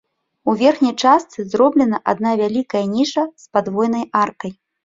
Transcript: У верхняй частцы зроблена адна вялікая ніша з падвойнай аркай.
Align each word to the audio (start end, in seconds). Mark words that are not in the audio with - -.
У 0.51 0.53
верхняй 0.61 0.95
частцы 1.03 1.45
зроблена 1.51 2.01
адна 2.13 2.31
вялікая 2.41 2.85
ніша 2.97 3.29
з 3.45 3.55
падвойнай 3.59 4.05
аркай. 4.25 4.51